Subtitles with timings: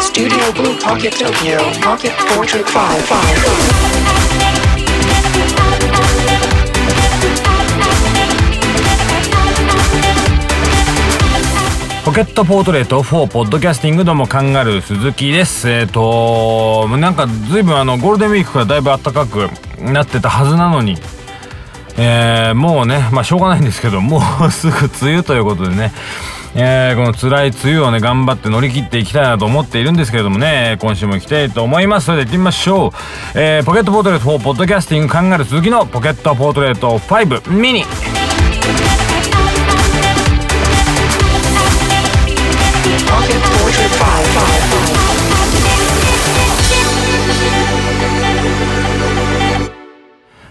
[0.00, 2.70] Studio Blue Pocket Tokyo Pocket Portrait 5
[12.04, 15.68] ポケットポートレート4ポッドキャスティングどうもカンガルー鈴木です。
[15.68, 19.48] えっ、となんか随分あのゴールデンウィークからだいぶ暖かく
[19.82, 20.96] なってたはずなのに
[21.98, 25.92] えーもうねまあしょうがないんですけどもうすぐ梅雨ということでね。
[26.54, 32.88] えーこの辛い梅雨をね頑張って乗り切っていきたいなと思っているんですけれどもね今週も行きたいと思いますそれでは行ってみましょ
[33.34, 37.84] う、えーポケットポートレート4ポッドキャスティングカンガルー鈴木のポケットポートレート5ミニ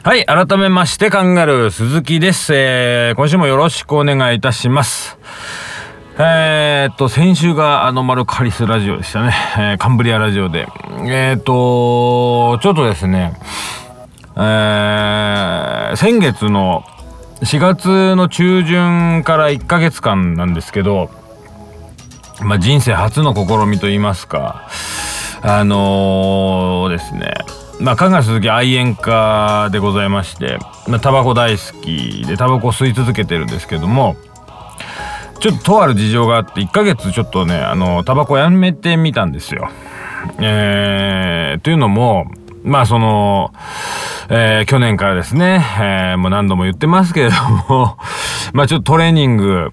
[0.02, 2.54] はい、改めまして、カンガルー鈴木です。
[2.56, 5.20] えー、今週もよろしくお願いいたします。
[6.22, 9.34] えー、っと、先週がアノマルカリスラジオでしたね。
[9.58, 10.68] えーカンブリアラジオで。
[11.08, 13.40] えー、っと、ちょっとですね、
[14.36, 16.84] えー、先月の
[17.42, 21.10] 4月の中旬から1ヶ月間なんですけど、
[22.42, 24.68] まあ、人生初の試みと言いますか、
[25.42, 27.32] あのですね、
[27.80, 34.18] まあ、香川鈴木愛煙家でございまして、まあ、タバコ大好きで、タバコ吸い続けてるんですけども、
[35.40, 39.70] ちょっととある事情があって、1ヶ月ちょっとね、あの、タバコやめてみたんですよ。
[40.40, 42.32] えー、というのも、
[42.64, 43.54] まあその、
[44.30, 47.36] えー去年からですね、えーもう何度も言ってますけれど
[47.70, 47.98] も、
[48.54, 49.72] まあちょっとトレーニング、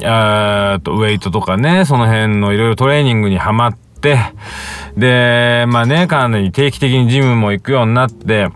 [0.00, 4.18] えーと、ウェイトとかね、その辺のいろいろトレーニングにハマって、
[4.96, 8.48] で、まあね、かなり定期的にジムも行くようになって、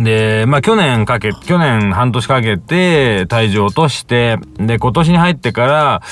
[0.00, 6.02] で、まあ去年かけ、去年半年かけて体重を落として、で、今年に入ってから、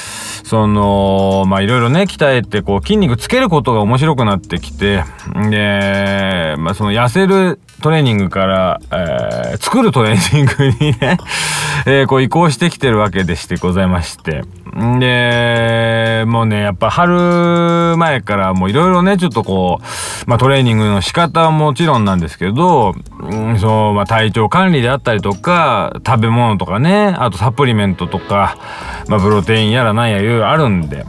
[0.44, 5.04] その、まあいろいろね、鍛えて、こう筋肉つけることが面白くなってきて、
[5.50, 11.18] で、まあその痩せるトレーニングから、えー作るトレーニングにね、
[11.86, 14.42] えこう移行してきてるわけでしてございまして。
[14.74, 28.56] で、もうね、やっぱ春前からもういろいろね、ちょっとこう、まあトレーニングの仕方はもちろんなんですけど、うんそう、まあ体調管理であったりとか、食べ物とかね、あとサプリメントとか、
[29.08, 31.04] まあプロテインやらなんやいろいろあるんで、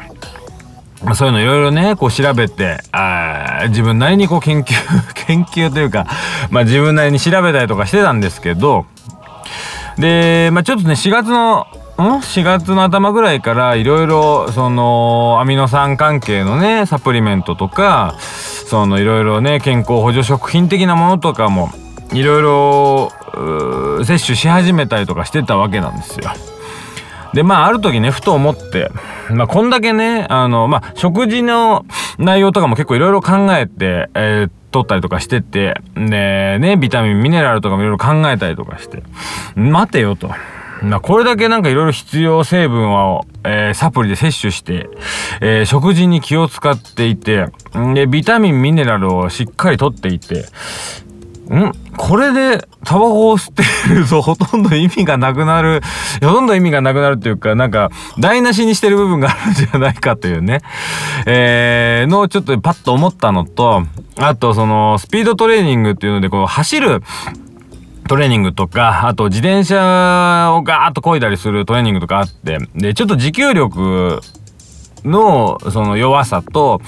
[1.15, 4.73] そういうのいろいろね、こう調べて、あ自分なりにこう研究、
[5.25, 6.05] 研究というか、
[6.49, 8.85] まあ自分なりに調べたりとかしてたんですけど、
[9.97, 11.67] で、まあちょっとね、4月の、
[11.97, 21.69] ?4 月の頭ぐらいからいろいろ、その、アミノ酸関係のね、サプリメントとか、そのいろいろね、健康補助食品的なものとかも、
[22.11, 23.11] いろいろ、
[24.03, 26.31] 摂取し始めたりとかしてたわけなんですよ。
[27.33, 28.91] で、まあ、ある時ね、ふと思って、
[29.31, 31.85] まあ、こんだけね、あの、まあ、食事の
[32.17, 39.03] 内容とかも結構いろいろ考えて、えー取ったりとかしてて、で、ね、ビタミン、ミネラルとかもいろいろ考えたりとかして、
[39.55, 40.31] 待てよと。
[40.83, 44.89] まあ、これだけなんかいろいろ必要成分を、えーサプリで摂取して、
[45.41, 47.47] えー食事に気を使っていて、
[47.93, 50.45] で、ビタミン、ミネラルをしっかり取っていて、
[51.53, 55.81] んこれでタバコを吸っているとほとんど意味がなくなる、
[56.21, 57.89] ほとんど意味がなくなるというか、なんか
[58.19, 60.61] 台無しにしてる部分があるんじゃないかというね、
[61.25, 63.83] えー、のをちょっとパッと思ったのと、
[64.17, 67.01] あとそのスピードトレーニングっていうのでこう走る
[68.07, 74.21] トレーニングとか、あと自転車をガーッと漕いだりするトレーニングとかあって、で、ちょっと持久力
[75.03, 76.81] のその弱さと、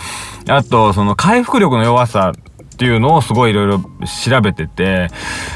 [0.50, 5.10] あとその回復力の弱さっていうのをすごいいろいろ調べてて、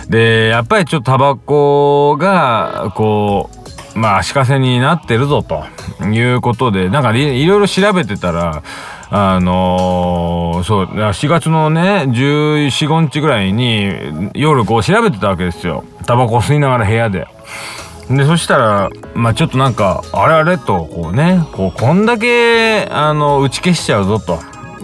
[0.07, 3.49] で、やっぱりちょっとタバコが、こ
[3.95, 5.65] う、まあ足かせになってるぞと
[6.05, 8.63] いうことで、なんかいいろいろ調べてたら、
[9.11, 15.83] あのーそう、4月のね、1415日ぐらいに夜こう調べてたわけですよ。
[16.05, 17.27] タバコ吸いながら部屋で。
[18.09, 24.39] で、そしたら、まあちょっとなんか、あれあれと、こうね、こう、こんだけ、あの、打ち消しちゃうぞと。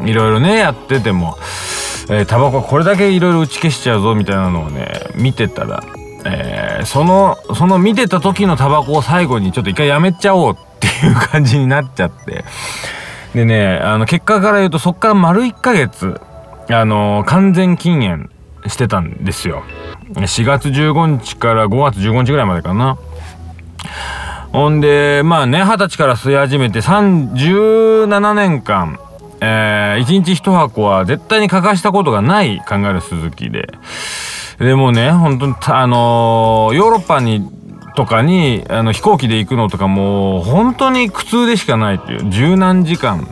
[0.05, 1.38] いろいろね、やってても、
[2.09, 5.83] えータバコこれだけいろいろ打ち消しちゃうぞ、みたいなのをね、見てたら、
[6.25, 12.44] えーその、その見てた時のタバコを最後にちょっと一回やめちゃおうっていう感じになっちゃって。
[13.35, 16.21] でね、あの、結果から言うと、そっから丸1ヶ月、
[16.69, 18.29] あの、完全禁煙
[18.67, 19.63] してたんですよ。
[20.13, 22.97] 4月15日から5月15日ぐらいまでかな。
[24.53, 28.99] ほんで、まあね、20歳から吸い始めて37年間、
[29.41, 33.67] えー、1日1箱は絶対に欠かしたことがない考える鈴木で。
[34.59, 37.45] でもね、本当に、あのーヨーロッパに
[37.95, 43.27] とかにあの飛行機で行くのとかもう本当に苦痛でしかないっていう十何時間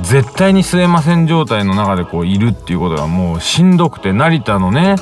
[0.00, 4.96] 絶対に吸えません状態の中でこういるっていうことがもうしんどくて成田のね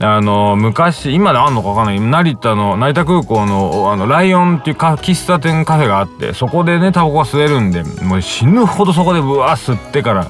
[0.00, 10.26] あの昔今であんのか分かんない成田の成田空港のあのライオンっていうか喫茶店カフェがあってそこでねタバコが吸えるんでもう死ぬほどそこでブワー吸ってから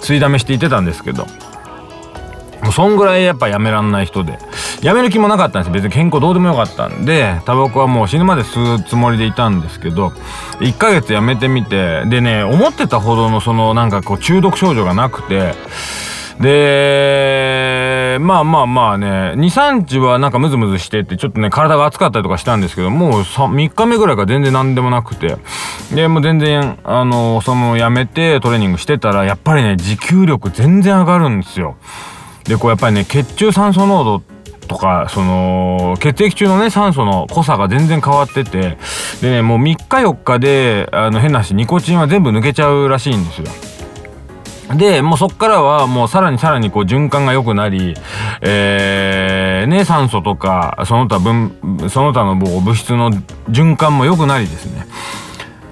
[0.00, 1.26] 吸いだめしていってたんですけど
[2.62, 4.38] もうそんぐらいやっぱやめらんない人で。
[4.82, 10.08] やめる気もなかったんです別に健康どうでもよかったんでタバコはもう死ぬまで吸うつもりでいたんですけど
[10.60, 15.54] 1ヶ月やめてみてでね思ってたほどのそのなんかこう中毒症状がなくて
[16.40, 19.06] でまあまあまあね
[19.36, 25.36] 23日はなんかムズムズしてってちょっとね体が熱かったりとかしたんですけどもう3日目ぐらいが全然何でもなくて
[25.94, 31.76] でもう全然あのそのやめてトレーニングしてたらやっぱりね持久力全然上がるんですよ。
[32.44, 34.35] でこうやっぱりね血中酸素濃度
[34.66, 38.78] とかその血液中のね酸素の濃さが全然変わってて
[39.20, 43.46] でねもう3日4日であの変な話ニコチンは全部抜けちゃうらしいんですよ。
[44.74, 47.94] でもうそっからはもうさらにさらにこう循環が良くなり、
[48.40, 51.52] えー、ね酸素とかその他分
[51.88, 53.12] その他の物質の
[53.48, 54.86] 循環も良くなりですね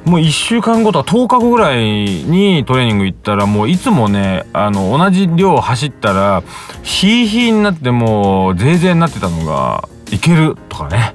[0.05, 6.43] もう1週間後とか10日後ぐらいにトレーニング行ったらもういつもねあの同じ量走ったら
[6.83, 11.15] ヒーヒーになってもうぜいぜいになってたのがいけるとかね。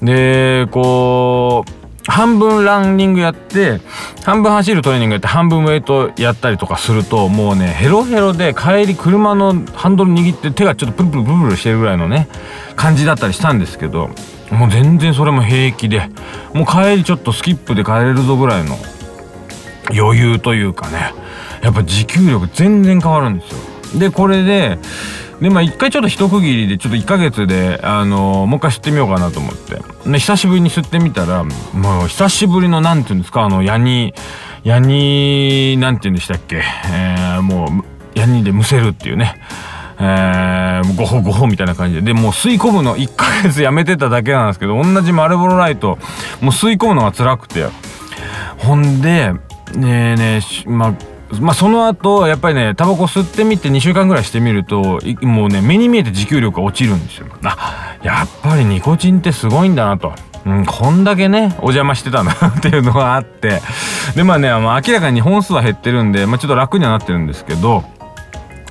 [0.00, 3.80] でこう半分ランニングやって
[4.24, 12.28] 半分走るトレーニングやって半分ウェイトやったりとかするともうねヘロヘロで帰り車のハンドル握って手がちょっとプルプルプルプルしてるぐらいのね
[12.76, 14.10] 感じだったりしたんですけど
[14.50, 16.08] もう全然それも平気で
[16.52, 18.76] もう帰りちょっとスキップで帰れるぞぐらいの
[19.90, 21.14] 余裕というかね
[21.62, 23.73] やっぱ持久力全然変わるんですよ。
[23.98, 24.78] でこれで
[25.40, 29.82] でまあ一回ちょっと一区切りでちょっと1ヶ月であのー、もう一回吸ってみようかなと思って。
[30.10, 34.14] で久しぶりに吸ってみたらもう久しぶりの何て言うんですかあのヤニ
[34.62, 36.62] ヤニなんて言うんでしたっけ、
[36.92, 39.40] えー、もうヤニでむせるっていうね。
[39.96, 42.02] えー、ゴホゴホみたいな感じで。
[42.02, 45.98] でもう吸い込むの1ヶ月やめてただけなんですけど同じマルボロライト
[46.40, 47.66] もう吸い込むのが辛くて。
[48.58, 49.32] ほんで
[49.74, 50.94] ねえねえまあ
[51.40, 57.26] まあその後やっぱりねタバコ吸ってみて2週間ぐらいしてみるともうね目に見えて持久力が落ちるんですよ。
[57.44, 60.12] あやっぱりニコチンってすごいんだなと。
[60.46, 63.60] うん、こんだけねお邪魔してたなっていうのがあって。
[64.14, 67.84] でまあねあの明らかに本数は減ってるんで、まあ、ちょっと楽にはなってるんですけど。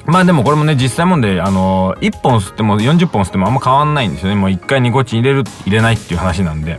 [0.05, 4.35] まあでもこれもね実際もんであの1本吸っても40本吸ってもあんま変わんないんですよね。
[4.35, 6.77] もう1回ニコチン入れる入れないっていう話なんで。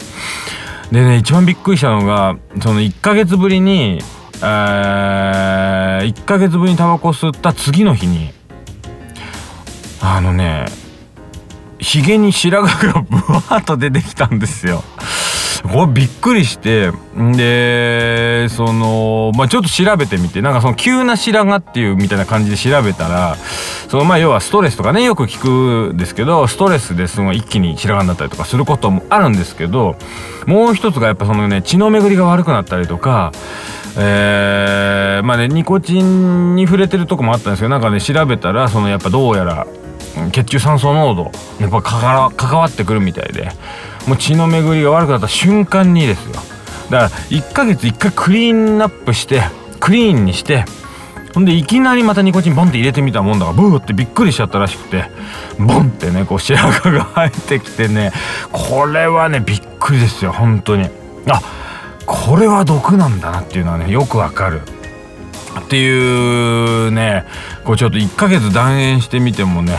[0.92, 4.00] でね一番びっくりしたのがその1ヶ月ぶりに
[4.42, 5.73] えー、
[6.04, 8.32] 1ヶ月ぶりにタバコ吸った次の日に
[10.00, 10.66] あのね
[11.78, 14.82] ひげに白髪がブワーッと出てきたんですよ。
[15.64, 23.36] これびっくりしてでそのまあちょっと調べてみてなんかその急な白髪っていうみたいな感じで調べたら
[23.88, 29.96] そのまあ要はストレスとかねよく聞くんですけどストレスでその一気に白髪になったりとかすることもあるんですけど
[30.46, 33.32] もう一つがやっぱそのね血の巡りが悪くなったりとか
[33.96, 39.66] えー、まあねニコチンに触れてるとこもあったんですけどなんかね調べたらそのやっぱどうやら
[40.32, 41.30] 血中酸素濃度
[41.60, 43.48] やっぱ関わってくるみたいで
[44.06, 46.34] もう血の巡りが悪くなった瞬間にですよ。
[46.34, 46.46] だか
[46.90, 49.42] ら1ヶ月1回クリーンアップして
[49.80, 50.64] クリーンにして
[51.34, 55.10] ほんでいきなりまたニコチンボンって入れてみたもんだからブーってびっくりしちゃったらしくて
[55.58, 58.12] ボンってねこう白髪が生えてきてね
[58.52, 60.88] これはねびっくりですよ本当に。
[61.28, 61.40] あ
[62.06, 64.60] これは毒なんだなっていうのはねよくわかる。
[65.58, 67.24] っていうね
[67.64, 69.78] こうちょっと1ヶ月断煙してみてもね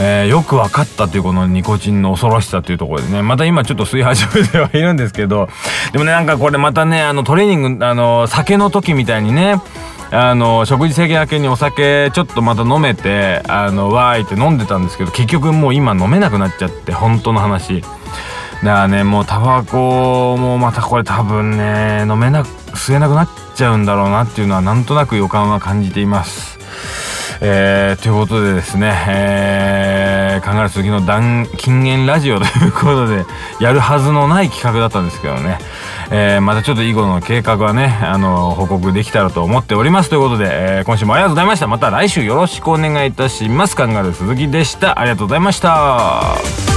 [0.00, 3.22] えー、よく分かったというこのニコチンの恐ろしさというところでね。
[3.22, 5.48] また今ちょっと吸い始めてはいるんですけど。
[5.92, 9.60] でもねなんかこれまたねあのトレーニングあの酒の時みたいにね
[10.10, 17.82] あの食事制限明けにお酒ちょっとまた飲めてあのわーいって飲んでたんですけど結局もう今飲めなくなっちゃって本当の話。
[17.82, 17.92] だか
[18.62, 26.57] らねもうタバコもまたこれ多分ね飲めなく吸えなくなっちゃうんだろうなっていうのはなんとなく予感は感じています。
[27.40, 31.00] えー、ということでですね、えー、考える次の
[31.56, 33.24] 禁煙ラジオということで、
[33.60, 35.58] やるはずのない企画だったんですけどね、
[36.10, 41.66] えー、またちょっと以後の計画はね、あの、報告できたらと思っておりますということで、えー、今週もありがとうございました。
[41.66, 43.76] また来週よろしくお願いいたします。
[43.76, 44.98] 考える鈴木でした。
[44.98, 46.67] ありがとうございました。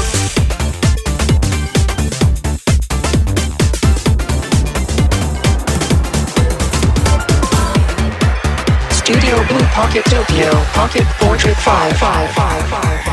[9.73, 13.10] Pocket Tokyo Pocket Portrait 55555